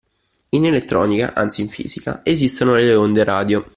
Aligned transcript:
In 0.49 0.65
elettronica, 0.65 1.35
anzi 1.35 1.61
in 1.61 1.69
fisica, 1.69 2.21
esistono 2.25 2.73
le 2.73 2.95
onde 2.95 3.23
radio 3.23 3.69